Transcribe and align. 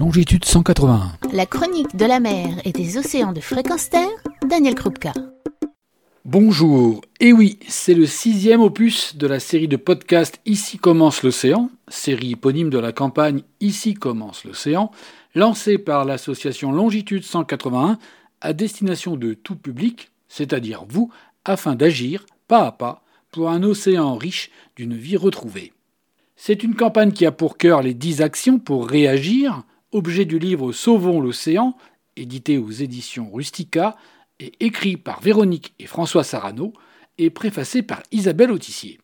longitude 0.00 0.46
181. 0.46 1.12
La 1.34 1.44
chronique 1.44 1.94
de 1.94 2.06
la 2.06 2.20
mer 2.20 2.48
et 2.64 2.72
des 2.72 2.96
océans 2.96 3.34
de 3.34 3.40
fréquence 3.40 3.90
terre, 3.90 4.08
Daniel 4.48 4.74
Krupka. 4.74 5.12
Bonjour, 6.24 7.02
et 7.20 7.34
oui, 7.34 7.58
c'est 7.68 7.92
le 7.92 8.06
sixième 8.06 8.62
opus 8.62 9.14
de 9.16 9.26
la 9.26 9.38
série 9.38 9.68
de 9.68 9.76
podcasts 9.76 10.40
Ici 10.46 10.78
commence 10.78 11.22
l'océan, 11.22 11.68
série 11.88 12.32
éponyme 12.32 12.70
de 12.70 12.78
la 12.78 12.92
campagne 12.92 13.42
Ici 13.60 13.92
commence 13.92 14.44
l'océan, 14.44 14.90
lancée 15.34 15.76
par 15.76 16.06
l'association 16.06 16.72
Longitude 16.72 17.24
181 17.24 17.98
à 18.40 18.52
destination 18.54 19.16
de 19.16 19.34
tout 19.34 19.56
public, 19.56 20.12
c'est-à-dire 20.30 20.86
vous, 20.88 21.10
afin 21.44 21.74
d'agir, 21.74 22.24
pas 22.48 22.64
à 22.64 22.72
pas, 22.72 23.02
pour 23.30 23.50
un 23.50 23.62
océan 23.62 24.16
riche 24.16 24.50
d'une 24.76 24.96
vie 24.96 25.18
retrouvée. 25.18 25.74
C'est 26.36 26.62
une 26.62 26.74
campagne 26.74 27.12
qui 27.12 27.26
a 27.26 27.32
pour 27.32 27.58
cœur 27.58 27.82
les 27.82 27.92
dix 27.92 28.22
actions 28.22 28.58
pour 28.58 28.88
réagir, 28.88 29.62
objet 29.92 30.24
du 30.24 30.38
livre 30.38 30.72
Sauvons 30.72 31.20
l'océan, 31.20 31.76
édité 32.16 32.58
aux 32.58 32.70
éditions 32.70 33.30
Rustica 33.32 33.96
et 34.38 34.52
écrit 34.60 34.96
par 34.96 35.20
Véronique 35.20 35.74
et 35.78 35.86
François 35.86 36.24
Sarano 36.24 36.72
et 37.18 37.30
préfacé 37.30 37.82
par 37.82 38.02
Isabelle 38.12 38.52
Autissier. 38.52 38.98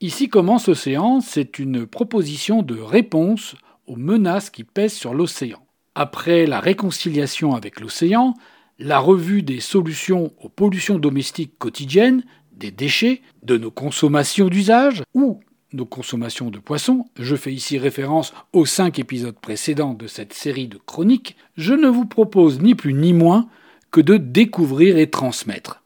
Ici 0.00 0.28
commence 0.28 0.68
l'océan, 0.68 1.20
c'est 1.20 1.58
une 1.58 1.86
proposition 1.86 2.62
de 2.62 2.78
réponse 2.78 3.54
aux 3.86 3.96
menaces 3.96 4.50
qui 4.50 4.64
pèsent 4.64 4.92
sur 4.92 5.14
l'océan. 5.14 5.66
Après 5.94 6.46
la 6.46 6.60
réconciliation 6.60 7.54
avec 7.54 7.80
l'océan, 7.80 8.34
la 8.78 8.98
revue 8.98 9.42
des 9.42 9.60
solutions 9.60 10.32
aux 10.38 10.50
pollutions 10.50 10.98
domestiques 10.98 11.58
quotidiennes, 11.58 12.24
des 12.52 12.70
déchets, 12.70 13.22
de 13.42 13.56
nos 13.56 13.70
consommations 13.70 14.48
d'usage 14.48 15.02
ou 15.14 15.40
nos 15.72 15.84
consommations 15.84 16.50
de 16.50 16.58
poissons, 16.58 17.06
je 17.18 17.36
fais 17.36 17.52
ici 17.52 17.78
référence 17.78 18.32
aux 18.52 18.66
cinq 18.66 18.98
épisodes 18.98 19.38
précédents 19.38 19.94
de 19.94 20.06
cette 20.06 20.32
série 20.32 20.68
de 20.68 20.78
chroniques, 20.78 21.36
je 21.56 21.74
ne 21.74 21.88
vous 21.88 22.06
propose 22.06 22.60
ni 22.60 22.74
plus 22.74 22.92
ni 22.92 23.12
moins 23.12 23.48
que 23.90 24.00
de 24.00 24.16
découvrir 24.16 24.96
et 24.98 25.10
transmettre. 25.10 25.82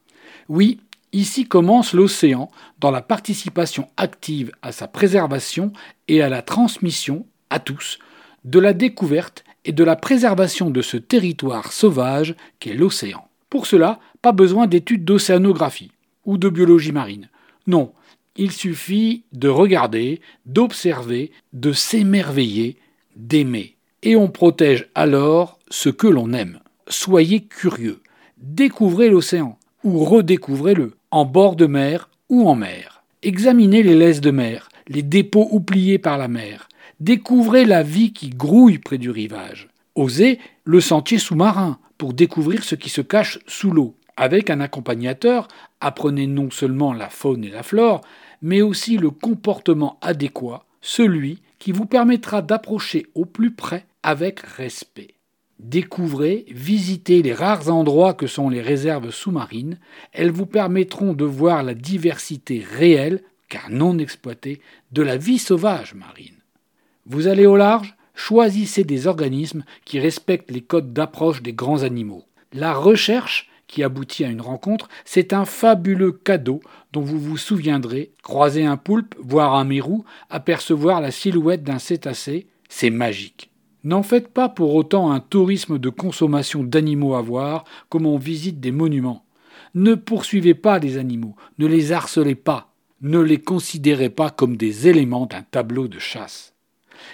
Oui, 0.49 0.79
ici 1.13 1.45
commence 1.45 1.93
l'océan 1.93 2.51
dans 2.79 2.91
la 2.91 3.01
participation 3.01 3.87
active 3.97 4.51
à 4.61 4.71
sa 4.71 4.87
préservation 4.87 5.71
et 6.07 6.21
à 6.21 6.29
la 6.29 6.41
transmission, 6.41 7.25
à 7.49 7.59
tous, 7.59 7.99
de 8.43 8.59
la 8.59 8.73
découverte 8.73 9.43
et 9.65 9.71
de 9.71 9.83
la 9.83 9.95
préservation 9.95 10.69
de 10.69 10.81
ce 10.81 10.97
territoire 10.97 11.71
sauvage 11.71 12.35
qu'est 12.59 12.73
l'océan. 12.73 13.27
Pour 13.49 13.67
cela, 13.67 13.99
pas 14.21 14.31
besoin 14.31 14.67
d'études 14.67 15.05
d'océanographie 15.05 15.91
ou 16.25 16.37
de 16.37 16.49
biologie 16.49 16.91
marine. 16.91 17.29
Non, 17.67 17.93
il 18.35 18.51
suffit 18.51 19.23
de 19.33 19.49
regarder, 19.49 20.21
d'observer, 20.45 21.31
de 21.53 21.73
s'émerveiller, 21.73 22.77
d'aimer. 23.15 23.75
Et 24.03 24.15
on 24.15 24.29
protège 24.29 24.87
alors 24.95 25.59
ce 25.69 25.89
que 25.89 26.07
l'on 26.07 26.33
aime. 26.33 26.59
Soyez 26.87 27.41
curieux. 27.41 27.99
Découvrez 28.37 29.09
l'océan, 29.09 29.57
ou 29.83 30.03
redécouvrez-le, 30.03 30.93
en 31.11 31.25
bord 31.25 31.55
de 31.55 31.67
mer 31.67 32.09
ou 32.29 32.49
en 32.49 32.55
mer. 32.55 33.03
Examinez 33.21 33.83
les 33.83 33.95
laisses 33.95 34.21
de 34.21 34.31
mer, 34.31 34.69
les 34.87 35.03
dépôts 35.03 35.47
oubliés 35.51 35.99
par 35.99 36.17
la 36.17 36.27
mer. 36.27 36.69
Découvrez 36.99 37.65
la 37.65 37.83
vie 37.83 38.13
qui 38.13 38.29
grouille 38.29 38.79
près 38.79 38.97
du 38.97 39.09
rivage. 39.09 39.69
Osez 39.95 40.39
le 40.63 40.81
sentier 40.81 41.19
sous-marin 41.19 41.79
pour 41.97 42.13
découvrir 42.13 42.63
ce 42.63 42.75
qui 42.75 42.89
se 42.89 43.01
cache 43.01 43.39
sous 43.45 43.71
l'eau. 43.71 43.95
Avec 44.17 44.49
un 44.49 44.59
accompagnateur, 44.59 45.47
apprenez 45.79 46.27
non 46.27 46.51
seulement 46.51 46.93
la 46.93 47.09
faune 47.09 47.43
et 47.43 47.49
la 47.49 47.63
flore, 47.63 48.01
mais 48.41 48.61
aussi 48.61 48.97
le 48.97 49.09
comportement 49.09 49.97
adéquat, 50.01 50.65
celui 50.81 51.41
qui 51.59 51.71
vous 51.71 51.85
permettra 51.85 52.41
d'approcher 52.41 53.07
au 53.15 53.25
plus 53.25 53.51
près 53.51 53.85
avec 54.03 54.39
respect. 54.39 55.15
Découvrez, 55.59 56.45
visitez 56.49 57.21
les 57.21 57.33
rares 57.33 57.69
endroits 57.69 58.15
que 58.15 58.25
sont 58.25 58.49
les 58.49 58.61
réserves 58.61 59.11
sous-marines, 59.11 59.77
elles 60.11 60.31
vous 60.31 60.47
permettront 60.47 61.13
de 61.13 61.25
voir 61.25 61.61
la 61.61 61.75
diversité 61.75 62.65
réelle, 62.77 63.21
car 63.47 63.69
non 63.69 63.99
exploitée, 63.99 64.59
de 64.91 65.03
la 65.03 65.17
vie 65.17 65.37
sauvage 65.37 65.93
marine. 65.93 66.37
Vous 67.05 67.27
allez 67.27 67.45
au 67.45 67.55
large 67.55 67.95
Choisissez 68.13 68.83
des 68.83 69.07
organismes 69.07 69.63
qui 69.85 69.99
respectent 69.99 70.51
les 70.51 70.61
codes 70.61 70.93
d'approche 70.93 71.41
des 71.41 71.53
grands 71.53 71.83
animaux. 71.83 72.25
La 72.53 72.73
recherche 72.73 73.49
qui 73.71 73.83
aboutit 73.83 74.25
à 74.25 74.29
une 74.29 74.41
rencontre, 74.41 74.89
c'est 75.05 75.31
un 75.31 75.45
fabuleux 75.45 76.11
cadeau 76.11 76.59
dont 76.91 77.01
vous 77.01 77.19
vous 77.19 77.37
souviendrez. 77.37 78.11
Croiser 78.21 78.65
un 78.65 78.75
poulpe, 78.75 79.15
voir 79.17 79.55
un 79.55 79.63
mérou, 79.63 80.03
apercevoir 80.29 80.99
la 80.99 81.09
silhouette 81.09 81.63
d'un 81.63 81.79
cétacé, 81.79 82.47
c'est 82.67 82.89
magique. 82.89 83.49
N'en 83.85 84.03
faites 84.03 84.27
pas 84.27 84.49
pour 84.49 84.75
autant 84.75 85.11
un 85.11 85.21
tourisme 85.21 85.79
de 85.79 85.89
consommation 85.89 86.63
d'animaux 86.63 87.15
à 87.15 87.21
voir 87.21 87.63
comme 87.89 88.05
on 88.05 88.17
visite 88.17 88.59
des 88.59 88.71
monuments. 88.71 89.23
Ne 89.73 89.95
poursuivez 89.95 90.53
pas 90.53 90.77
les 90.77 90.97
animaux, 90.97 91.35
ne 91.57 91.65
les 91.65 91.93
harcelez 91.93 92.35
pas, 92.35 92.73
ne 93.01 93.19
les 93.19 93.39
considérez 93.39 94.09
pas 94.09 94.29
comme 94.29 94.57
des 94.57 94.89
éléments 94.89 95.25
d'un 95.27 95.43
tableau 95.43 95.87
de 95.87 95.97
chasse. 95.97 96.53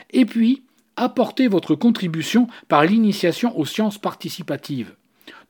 Et 0.09 0.25
puis, 0.25 0.63
apportez 0.95 1.47
votre 1.47 1.75
contribution 1.75 2.47
par 2.67 2.83
l'initiation 2.83 3.57
aux 3.57 3.65
sciences 3.65 3.99
participatives. 3.99 4.95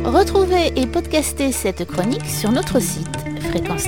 Retrouvez 0.03 0.73
et 0.77 0.87
podcastez 0.87 1.53
cette 1.53 1.85
chronique 1.85 2.25
sur 2.25 2.51
notre 2.51 2.81
site 2.81 3.07
fréquence 3.51 3.85